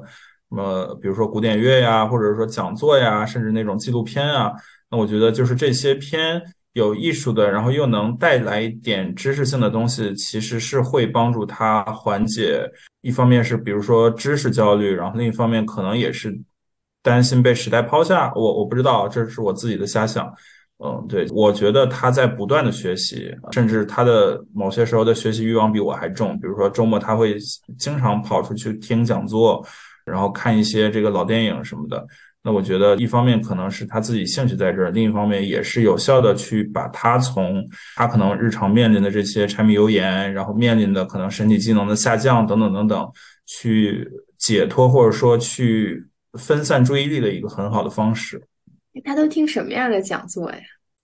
[0.48, 4.50] 什么，比如说古典乐呀，或者说讲座呀，甚至那种纪录片啊。
[4.90, 12.66] 那我觉得就是这些偏有艺术的，然后又能带来一点知识性的东西，其实是会帮助他缓解。
[13.02, 16.34] 一方面是比如说知识焦虑，然后另一方面可能也是
[17.02, 18.32] 担心被时代抛下。
[18.34, 20.32] 我我不知道，这是我自己的瞎想。
[20.84, 26.38] 嗯，对，我觉得他在不断的学习，甚至他的某些时候的学习欲望比我还重。
[26.38, 27.36] 比如说周末他会
[27.76, 29.66] 经常跑出去听讲座，
[30.04, 32.06] 然后看一些这个老电影什么的。
[32.44, 43.10] 那我觉得一方面可能是他自己兴趣在这儿，另一方面也是有效的去把他从他可能日常面临的这些柴米油盐，然后面临的可能身体机能的下降等等等等，
[43.46, 44.08] 去
[44.38, 48.42] 解脱或者说去分散注意力的一个很好的方式。
[49.04, 50.58] 他都听什么样的讲座呀？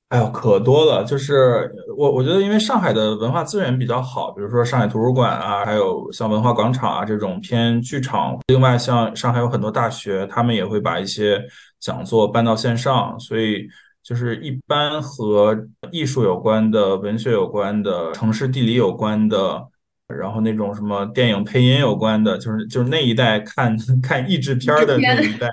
[0.09, 1.03] 哎呦，可多了。
[1.05, 8.39] 就是我，我觉得因为上海的文化资源比较好，比如说上海图书馆啊，还有像文化广场啊这种偏剧场。
[8.49, 11.43] 另外，像上海有很多大学，他们也会把一些
[11.81, 13.19] 讲座搬到线上。
[13.19, 13.67] 所以，
[14.03, 15.57] 就是一般和
[15.91, 19.67] 艺术有关的、文学有关的、城市地理有关的，
[20.09, 25.49] 然后那种什么电影配音有关的，就是就是那一代看 看译制片的那一代。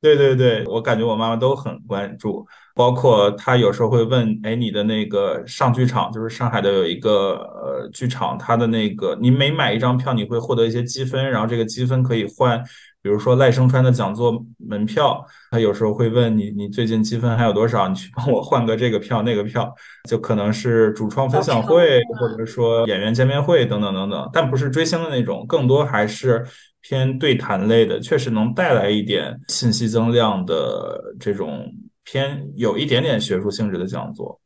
[0.00, 12.62] 对对对，我感觉我妈妈都很关注，包括她有时候会问，哎，你的那个上剧场，就是上海的有一个呃剧场，它的那个你每买一张票，你会获得一些积分，然后这个积分可以换，
[13.04, 15.24] 比如说赖声川的讲座门票。
[15.52, 17.86] 他有时候会问你，你最近积分还有多少？
[17.86, 19.72] 你去帮我换个这个票那个票，
[20.08, 26.44] 就可能是主创分享会，或者说演员见面会等等等等，但不是追星的那种，更多还是。
[26.86, 31.66] 偏对谈类的，确实能带来一点信息增量的这种
[32.04, 34.38] 偏有一点点学术性质的讲座。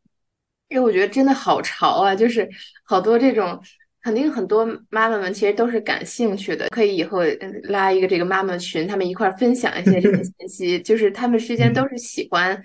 [0.69, 2.49] 因为我觉得真的好潮啊，就是
[2.85, 3.61] 好多这种，
[4.09, 7.19] 肯定很多妈妈们其实都是感兴趣的，可以以后
[7.65, 10.81] 拉一个这个妈妈群，他们一块分享一些这个信息。
[10.81, 12.59] 就是他们之间都是喜欢，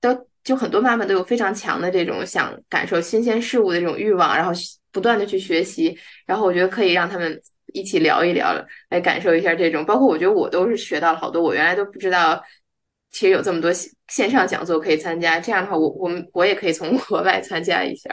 [0.00, 4.50] 都就很多妈妈都有非常强的这种想感受新鲜事物的这种欲望，然后
[4.90, 5.96] 不断的去学习。
[6.26, 7.40] 然后我觉得可以让他们。
[7.74, 8.54] 一起聊一聊，
[8.88, 9.84] 来感受一下这种。
[9.84, 12.42] 包括我觉得我都是学到了好多，我原来都不知道，
[13.10, 13.70] 其实有这么多
[14.08, 15.38] 线上讲座可以参加。
[15.38, 18.08] 这样的话，我我们我也可以从国外参加一下。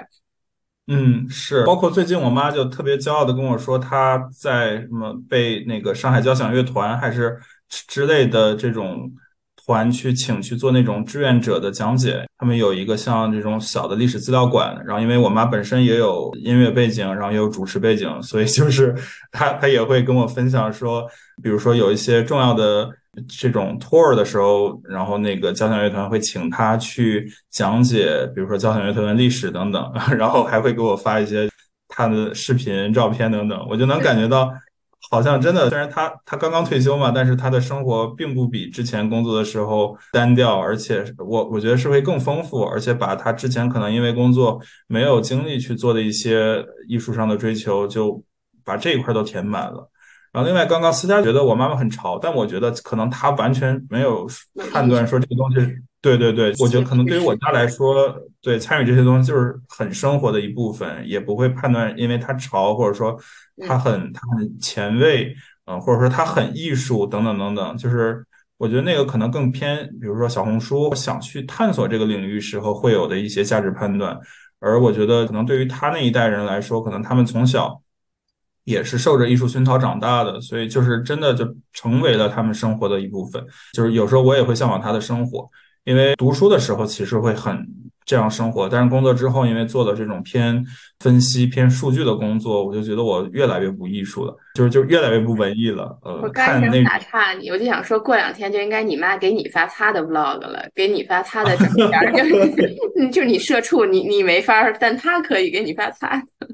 [0.88, 1.64] 嗯，是。
[1.66, 7.38] 包括最近我妈就特别骄傲的跟我说，她在什么被那个上海交响乐团还是
[7.70, 9.12] 之类的这种。
[9.68, 14.80] 团去请去做那种志愿者的讲解，他们有一个像这种小的历史资料馆。
[14.86, 18.94] 然后，因为我妈本身也有音乐背景，然后也有主持背景，所以就是
[19.32, 21.04] 她她也会跟我分享说，
[21.42, 22.88] 比如说有一些重要的
[23.28, 31.50] 这种 tour 的时候，然后那个交响乐团会请他去讲解，比如说交响乐团的历史等等， 然后还会给我发一些
[31.88, 34.52] 他的视频、照片等等，我就能感觉到。
[35.12, 48.20] 好像真的，虽然他他刚刚退休嘛，但是他的生活并不比之前工作的时候单调，而且我我觉得是会更丰富，而且把他之前可能因为工作没有精力去做的一些艺术上的追求，就
[48.64, 49.88] 把这一块都填满了。
[50.36, 54.28] 然后另外，刚刚思佳觉得我妈妈很潮，但我觉得可能她完全没有
[54.70, 55.56] 判断说这个东西。
[56.02, 63.18] 对对对，我觉得可能对于我家来说，对参与这些东西就是很生活的一部分，也不会判断，因为它潮或者说
[63.66, 65.34] 它很它很前卫，
[65.68, 68.22] 嗯，或者说它很艺术等等等等，就是
[68.58, 74.20] 我觉得那个可能更偏，比如说小红书想去探索这个领域时候会有的一些价值判断，
[74.60, 77.82] 而我觉得可能对于他那一代人来说，可能他们从小
[78.66, 85.50] 也是受着艺术熏陶长大的，所以就是真的就成为了他们生活的一部分，就是有时候我也会向往他的生活。
[85.86, 87.64] 因为读书的时候其实会很
[88.06, 90.66] 这样生活，但是工作之后，因为做的这种偏
[91.00, 95.96] 分析、偏数据的工作，我就觉得我越来越不艺术了，就是就越来越不文艺了。
[96.02, 106.48] 呃，我刚想打岔你，我就想说过两天就应该你妈给你发她的 vlog 了，给你发她的照片， 就是就是你社畜，你你没法，但她可以给你发她的。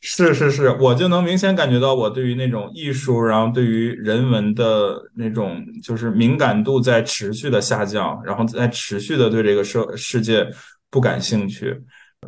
[0.00, 10.46] 是是是，我就能明显感觉到我对于那种艺术，然后对于人文的那种就是敏感度在持续的下降，然后在持续的对这个社世界
[10.90, 11.76] 不感兴趣。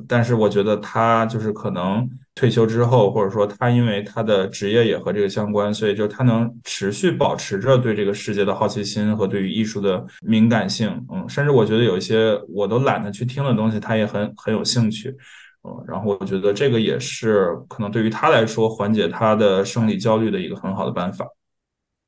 [0.06, 10.88] 但是我觉得他就是可能退休之后，或者说他因为他的职业也和这个相关，所以就他能持续保持着对这个世界的好奇心和对于艺术的敏感性。
[11.12, 15.14] 嗯，甚至我觉得有一些我都懒得去听的东西，他也很很有兴趣。
[15.62, 21.26] 嗯，然后我觉得这个也是可能对于他来说缓解他的生理焦虑的一个很好的办法。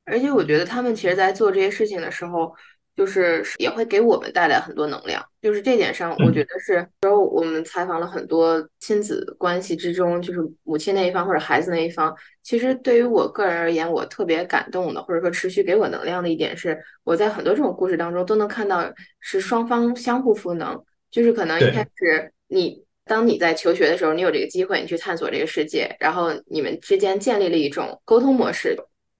[0.04, 2.54] 而且我觉得他们其实，在做这些事情的时候。
[2.94, 6.74] 就是也会给我们带来很多能量，就是这点上，我觉得是。
[7.00, 12.14] 时候我们采访了很多亲子关系之中，就是母亲那一方或者孩子那一方。
[12.42, 18.84] 其实对于我个人而言，我特别感动的，或者说持续给我能量的一点是，我在很多这种故事当中都能看到
[19.20, 20.78] 是双方相互赋能。
[21.10, 28.76] 就是可能一开始你当你在求学的时候，你有这个机会，你去探索这个世界，然后你们之间建立了一种沟通模式。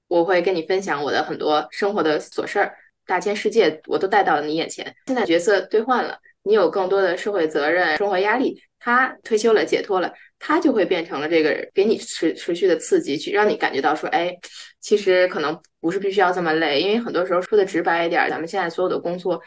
[0.09, 2.75] 我会跟你分享我的很多生活的琐事儿。
[3.07, 4.95] 大千世界，我都带到了你眼前。
[5.07, 8.62] 现在角色兑换了，你有更多的社会责任、生活压力。
[8.79, 14.37] 他退休了，解脱了，他就会变成了这个人给你持持续的刺激，去让你感觉到说，哎，
[14.81, 16.81] 其实可能不是必须要这么累。
[16.81, 19.40] 因为很多时候说的直白一点，咱们现在所有的工作，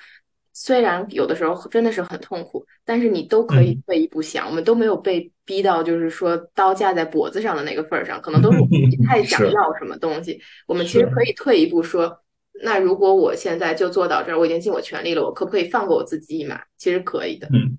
[0.58, 8.60] 虽然有的时候真的是很痛苦，但是你都可以退一步想，我们都没有被逼到就是说刀架在脖子上的那个份儿上，可能都是
[9.06, 10.40] 太 想要什么东西。
[10.66, 12.22] 我们其实可以退一步说。
[12.64, 16.58] 那如果我现在就做到这儿，我已经尽我全力了，我可不可以放过我自己一马？
[16.78, 17.46] 其实可以的。
[17.48, 17.78] 嗯，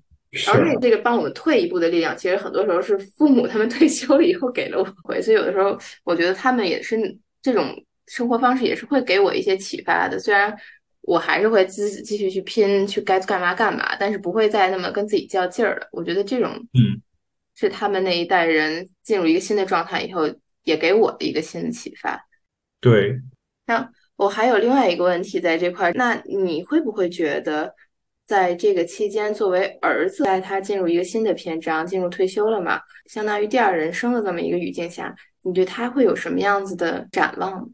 [0.53, 6.95] 而且这个帮我们退一步的力量，其实很多时候是父母他们退休了以后给了我回，所以有的时候我觉得他们也是
[7.41, 7.73] 这种
[8.05, 10.19] 生活方式，也是会给我一些启发的。
[10.19, 10.55] 虽然
[11.07, 15.87] 我还是会继继续去拼，去该干嘛干嘛，但是不会再那么跟自己较劲儿了。
[15.91, 17.01] 我觉得这种嗯，
[17.55, 20.29] 是他们那一代人进入一个新的状态以后，
[20.63, 22.19] 也给我的一个新的启发。
[22.81, 23.19] 对，
[23.65, 23.89] 那。
[24.17, 27.71] 我还有另外一个问题在这块儿，那你会不会觉得，
[28.25, 37.69] 在这个期间，作为儿子，在他进入一个新的篇章，进入退休了嘛，相当于第二人生的这么一个语境下，你对他会有什么样子的展望？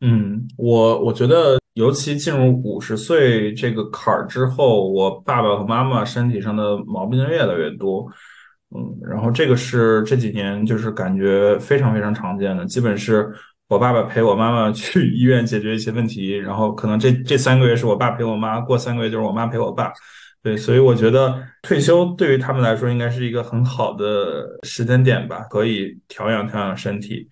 [0.00, 8.08] 嗯，我我觉得，尤其进入五十岁这个坎儿之后，我爸爸和妈妈身体上的毛病越来越多，
[8.74, 13.32] 嗯，然后这个是这几年就是感觉非常非常常见的，基本是。
[13.66, 19.90] 我爸爸陪我妈妈去医院解决一些问题，然后可能这这三个月是我爸陪我妈，过三个月就是我妈陪我爸。
[20.42, 27.26] 对，所以我觉得退休对于他们来说应该是一个很好的时间点吧，可以调养调养身体。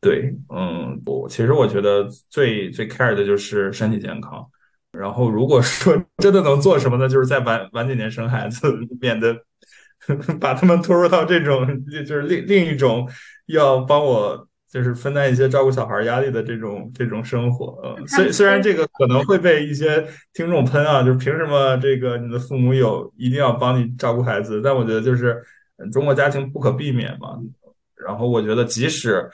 [0.00, 4.44] 对，嗯，我其实我觉得最最 care 的就是身体健康。
[4.92, 9.36] 然后如果说真的能做什么呢，就是再晚晚几年生孩子，免得
[10.40, 13.08] 把他们拖入到这种就是另另一种
[13.46, 14.48] 要帮我。
[14.68, 20.04] 就是分担一些照顾小孩压力的这种这种生活，呃，虽虽然这个可能会被一些
[20.34, 24.60] 听众喷啊，就是凭什么这个你的父母有一定要帮你照顾孩子？
[24.62, 25.40] 但我觉得就是
[25.90, 27.38] 中国家庭不可避免嘛。
[27.94, 29.26] 然后我觉得即使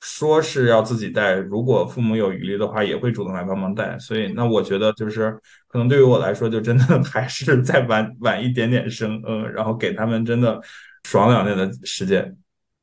[0.00, 3.98] 说是要自己带，如果父母有余力的话，也会主动来帮忙带。
[3.98, 5.30] 所以那我觉得就是
[5.68, 10.60] 可能对于我来说，就真的 还是再晚晚一点点生，嗯，然后给他们真的
[11.04, 12.36] 爽两年的时间，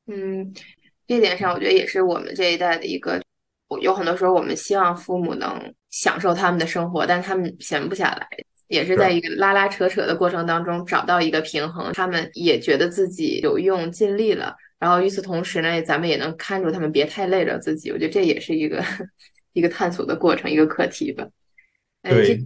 [0.07, 0.53] 嗯。
[1.05, 3.21] 这点上，我觉得也是我们这一代的一个，
[3.81, 8.25] 有很多时候我们希望父母能享受他们的生活，但他们闲不下来，
[8.69, 11.91] 也是在一个拉拉扯扯的过程当中找到一个平衡。
[11.91, 17.89] 他们也觉得自己有用、尽力了，然后与此同时呢，咱们也能看住他们别太累着自己。
[17.89, 18.83] 我觉得这也是一个
[19.53, 21.25] 一个探索的过程，一个课题吧。
[22.01, 22.37] 对，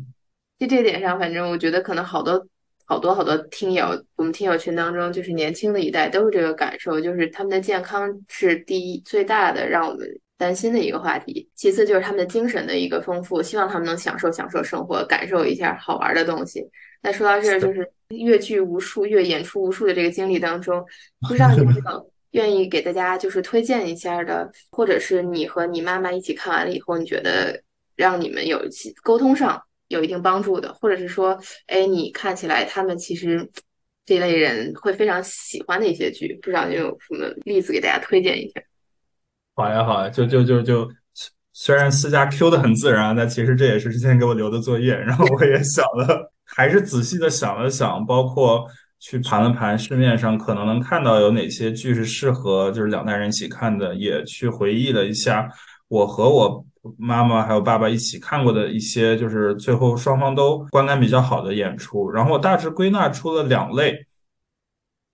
[0.59, 2.47] 就这点上，反正我觉得可能好多。
[2.89, 11.49] 好多好多听友，我们听友群当中，就是年轻的一代都是这个感受，就是他们的健康是第一最大的让我们担心的一个话题。
[11.53, 16.65] 其次就是他们的精神的一个丰富，希望他们能享受享受生活，感受一下好玩的东西。
[17.01, 20.81] 那说到这，就是越剧无数、越演出无数的这个经历当中，
[21.27, 27.61] 不知道有没有愿意给大家就是推荐一下的，或者是你和你妈妈一起看完了以后，你觉得
[27.95, 28.69] 让你们有一
[29.03, 29.61] 沟通上。
[29.89, 33.49] 有一定帮助的，或者是说，哎，你看起来他们其实
[34.05, 38.61] 这类人会非常喜欢的一些剧，不知道你有什么例子给大家推荐一下？
[39.55, 40.89] 好呀，好呀，就就就就，
[41.53, 48.67] 虽然私家 Q 的很自然，但其实这也是之前给我留的作业，然后我也想了，还是仔细的想了想，包括
[48.99, 55.49] 去盘了盘市面上可能能看到有哪些剧是适合就是两代人一起看的，也去回忆了一下
[55.87, 56.65] 我和我。
[56.97, 62.09] 妈妈还有爸爸一起看过的一些，就是最后双方都观感比较好的演出。
[62.09, 64.05] 然后我大致归纳出了两类，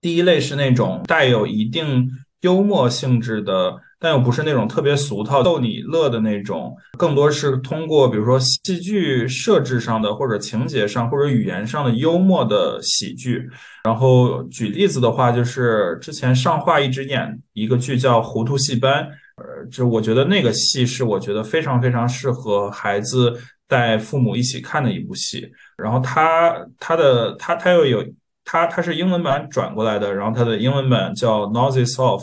[0.00, 2.08] 第一类是那种带有一定
[2.42, 13.48] 幽默性质的，但又不是那种特别俗套逗你乐的那种，更多是通过比如说戏剧设置上的，或者情节上，或者语言上的幽默的喜剧。
[13.84, 19.02] 然后举例子的话，就是之前上画一直演一个剧叫《糊涂戏班》，
[19.36, 23.32] 呃，就我觉得那个戏是我觉得非常非常适合孩子
[23.66, 25.50] 带父母一起看的一部戏。
[25.78, 28.04] 然后他他的他他又有。
[28.44, 32.22] 它它是英文版转过来的，然后它的英文版叫 Noise Off，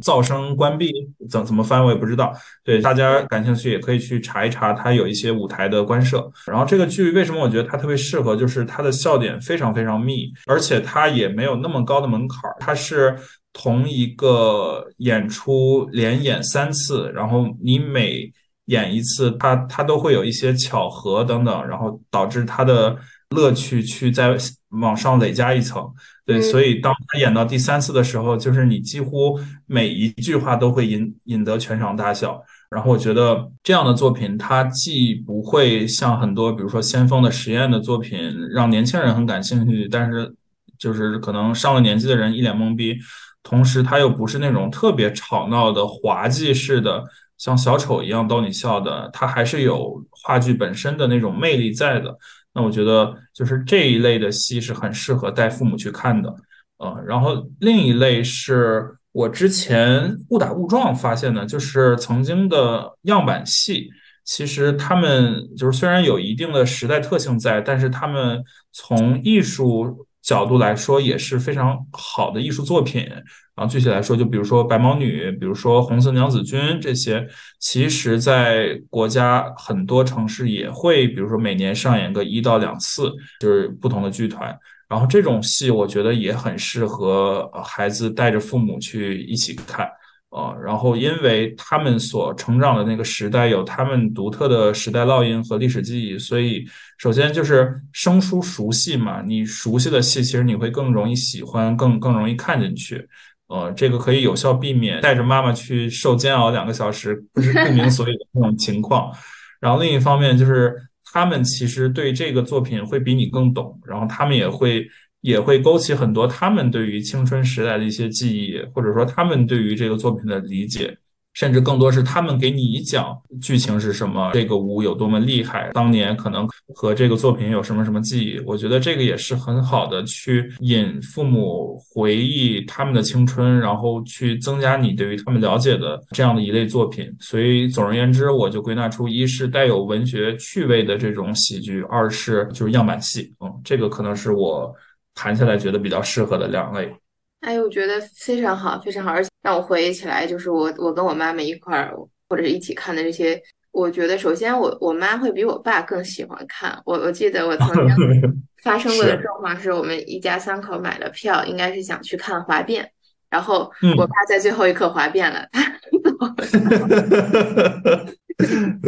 [0.00, 0.90] 噪声关闭，
[1.28, 2.32] 怎怎么翻我也不知道。
[2.64, 6.30] 对大家感兴趣也可以去查一查，它有一些舞台的关设。
[6.46, 12.38] 然后这个剧为什么我觉得它特别适合，就是它的笑点非常非常密，而且它也没有那么高的门槛。
[12.60, 13.16] 它是
[13.52, 18.32] 同一个演出连演三次，然后你每
[18.66, 22.96] 演一次，它它都会有一些巧合等等，然后导致它的。
[23.32, 24.36] 乐趣去再
[24.80, 25.90] 往上累加一层，
[26.24, 32.42] 对，所以当他演到第三次的时候，就是你几乎每一句话都会引引得全场大笑。
[32.70, 38.18] 然后我觉得这样的作品，它既不会像很多比如说先锋的实验的作品
[38.50, 40.34] 让年轻人很感兴趣，但是
[40.78, 42.96] 就是可能上了年纪的人一脸懵逼，
[43.42, 47.04] 同时它又不是那种特别吵闹的滑稽式的，
[47.36, 52.16] 像小丑一样逗你笑的，它还是有话剧本身的那种魅力在的。
[52.54, 56.34] 那我觉得就是这一类的戏是很适合带父母去看的，
[56.78, 63.88] 呃，然后另一类是我之前误打误撞发现的，就是曾经的样板戏，
[64.24, 68.42] 其实他们就是虽然有一定的时代特性在，但是他们
[68.72, 73.06] 从艺术角度来说也是非常好的艺术作品。
[73.54, 77.26] 然后具体来说，就比如说白毛女，比如说红色娘子军这些，
[77.60, 84.56] 其实在国家很多城市也会，比如说每年上演个一到两次，就是不同的剧团。
[84.88, 89.86] 然后这种戏，我觉得也很适合孩子带着父母去一起看。
[90.32, 96.66] 呃，然后因为他们所成长的那个时代有他们独特的时代烙印和历史记忆，所以
[96.96, 103.06] 首先就是生疏熟悉嘛，你熟悉的戏，其实你会更容易喜欢，更更容易看进去。
[103.48, 109.12] 呃，这个可以有效避免带着妈妈去受煎熬两个小时，不是不明所以的那种情况。
[109.60, 110.74] 然后另一方面就是，
[111.12, 114.88] 他们其实对这个作品会比你更懂，然后他们也会
[115.22, 120.96] 也会勾起很多他们对于青春时代的一些记忆，或者说他们对于这个作品的理解。
[121.34, 128.38] 甚至更多是他们给你讲剧情是什么，这个舞有多么厉害，当年可能和这个作品有什么什么记忆。
[128.44, 137.10] 我觉得这个也是很好的去引父母回忆他们的青春，然后去增加你对于他们了解的这样的一类作品。
[137.18, 143.32] 所以总而言之，我就归纳出一是带有文学趣味的这种喜剧，二是就是样板戏。
[143.40, 144.70] 嗯，这个可能是我
[145.14, 146.94] 谈下来觉得比较适合的两类。
[147.40, 151.92] 哎，我觉得非常好，非常好，而且让我回忆起来，就是我我跟我妈妈一块儿
[152.28, 153.40] 或者是一起看的这些。
[153.72, 156.78] 我觉得，首先我我妈会比我爸更喜欢看。
[156.84, 157.86] 我我记得我曾经
[158.62, 162.88] 发生过的状况是，我们一家三口买了票，应该是想去看滑变，
[163.30, 165.72] 然后我爸在最后一刻滑变了，他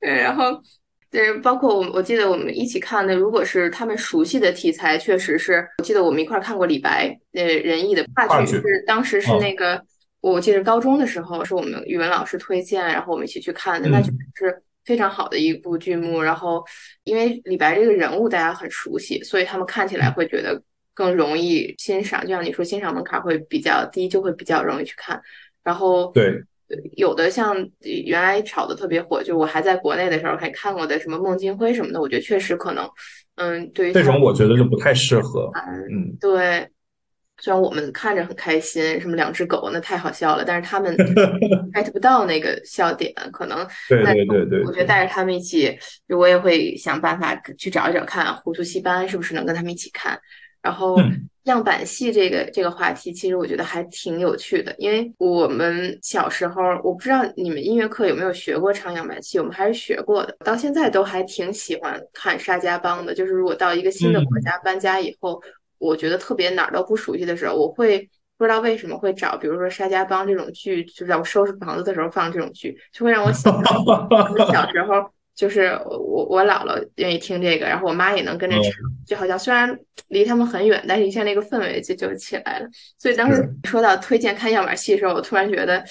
[0.00, 0.62] 然后。
[1.12, 9.84] 对，包括我，我记得我们一起看的，如果是他们熟悉的题材，确实是我记得我们一块儿看过李白呃仁义的话剧，是当时是那个，
[10.22, 16.22] 我记得高中的时候是我们语文老师推荐，然后我们一起去看的，那就是非常好的一部剧目。
[16.22, 16.64] 然后
[17.04, 20.62] 因为李白这个人物大家很熟悉，所以他们看起来会觉得
[20.94, 25.20] 更容易欣赏，就像你说欣赏门槛会比较低，就会比较容易去看。
[25.62, 26.42] 然后对。
[26.96, 32.88] 有的像原来炒的特别火，就我还在国内的时候还看过的什么孟京辉什么的，我觉得确实可能，
[33.36, 35.50] 嗯，对于这种我觉得就不太适合。
[35.54, 36.68] 嗯，对，
[37.38, 40.96] 虽然我们看着很开心，什么两只狗那太好笑了，但是他们
[41.74, 45.76] get 不到那个笑点，可能 对对对对，我觉得带着他们一起，
[46.08, 50.18] 我也会想办法去找一找看《糊涂戏班》是不是能跟他们一起看，
[50.62, 50.96] 然后。
[51.46, 63.12] 样板戏这个这个话题，其实我觉得还挺有趣的，因为我们小时候，我不知道你们音乐课有没有学过唱样板戏，我们还是学过的，到现在都还挺喜欢看沙家浜的。
[63.12, 65.42] 就是如果到一个新的国家搬家以后，
[65.78, 68.08] 我觉得特别哪儿都不熟悉的时候，我会
[68.38, 75.10] 不知道为什么会找，比如说沙家浜这种剧，就在我收拾房子的时候放这种剧，就会让我想到我小时候。
[75.34, 78.72] 就是我我姥姥愿意听这个，然后我妈也能跟着唱，
[79.06, 79.78] 就好像虽然
[80.08, 82.68] 离他们很远，但是一下那个氛围就就起来了。
[82.98, 85.82] 所以当时说到推荐看样板戏的时候，我突然觉得，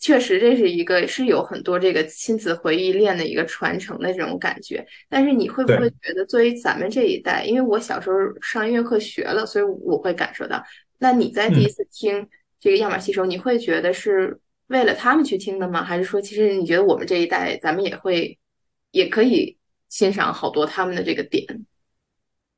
[0.00, 4.84] 确实这是一个是有很多这个亲子回忆链的一个传承的这种感觉。
[5.10, 10.62] 但是你会不会觉得，作为咱们这一代，因为我小时候上音乐课学了，所以我会感受到，
[10.98, 12.26] 那你在第一次听
[12.58, 15.84] 这个样板戏时候，你会觉得是为了他们去听的吗？
[15.84, 18.38] 还是说，其实你觉得我们这一代，咱们也会
[18.92, 19.56] 也可以
[19.88, 21.44] 欣赏好多他们的这个点？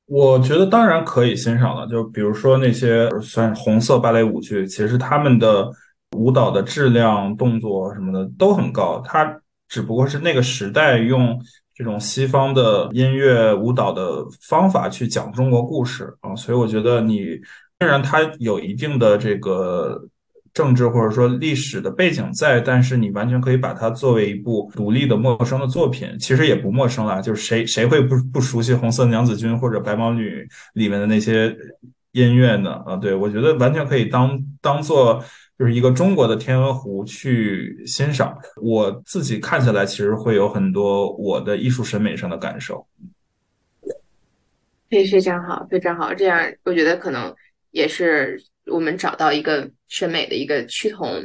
[0.07, 5.71] 我觉得当然可以欣赏了，就比如说那些算红色芭蕾舞剧，其实他们的
[6.17, 9.03] 舞蹈的质量、动作什么的都很高。
[9.05, 11.41] 它只不过是那个时代用
[11.75, 17.39] 这种西方的音乐舞蹈的方法去讲中国故事啊，所以我觉得你
[17.79, 20.09] 虽然它有一定的这个。
[20.55, 27.23] 政治或者说历史的背景在，但是你完全可以把它作为一部独立的陌生的作品，其实也不陌生了。
[27.23, 30.29] 就是谁谁会不不熟悉《红色娘子军》或者《白毛女》
[30.75, 31.57] 里面的那些
[32.13, 32.73] 音乐呢？
[32.85, 35.25] 啊，对我觉得完全可以当当做
[35.59, 38.37] 就是一个中国的天鹅湖去欣赏。
[38.61, 42.87] 我自己看下来，其实会有很多我的艺术审美上的感受。
[44.91, 46.13] 非非常好，非常好。
[46.13, 47.35] 这样我觉得可能
[47.71, 48.39] 也是。
[48.67, 51.23] 我们找到一个审美的一个趋同，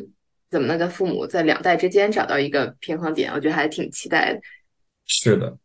[0.49, 3.31] 怎么能跟父母在两代之间找到一个平衡点？
[3.33, 4.39] 我觉得还挺期待的。
[5.05, 5.57] 是的，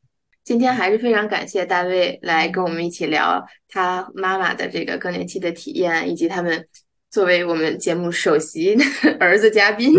[0.45, 6.67] 今天还是非常感谢大卫来跟我们一起聊他妈妈的这个更年期的体验，以及他们。
[7.13, 8.75] 作为我们节目首席
[9.21, 9.93] 儿子嘉宾，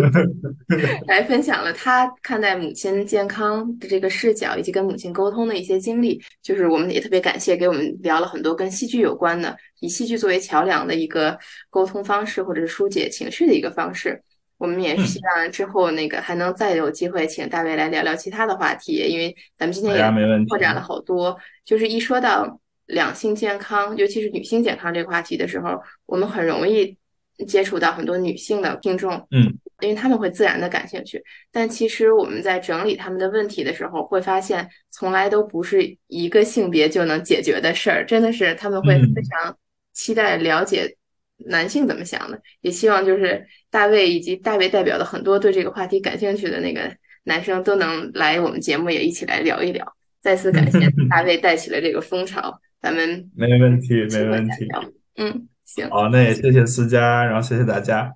[1.05, 6.19] 来分享了他看待母亲健康的这个视角，以及跟母亲沟通的一些经历。
[6.41, 11.37] 就是我们也特别感谢给我们聊了很多跟戏剧有关的，以戏剧作为桥梁的一个
[11.69, 14.21] 沟通方式，或者是疏解情绪的一个方式。
[14.57, 21.37] 我们也是希望之后那个还能再有机会请大卫来聊聊其他的话题，因为咱们今天也拓展了好多。
[21.65, 26.97] 就是一说到两性健康，尤其是女性健康这个话题的时候，我们很容易。
[27.47, 31.21] 接触到很多女性的听众，嗯，因为他们会自然的感兴趣。
[31.51, 38.05] 但其实我们在整理他们的问题的时候，会发现从来都不是一个性别就能解决的事儿。
[38.05, 39.57] 真的是他们会非常
[39.93, 40.97] 期待了解
[41.45, 49.95] 男性怎么想的，也希望就是大卫以及大卫代表的很多对这个话题感兴趣的那个男生都能来我们节目，也一起来聊一聊。
[50.21, 50.79] 再次感谢
[51.09, 54.67] 大卫带起了这个风潮，咱们没问题，没问题，
[55.17, 55.47] 嗯。
[55.65, 58.13] 行，好，那也谢谢思佳，然后谢谢大家。